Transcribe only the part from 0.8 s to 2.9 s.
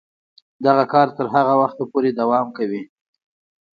کار تر هغه وخته پورې دوام کوي.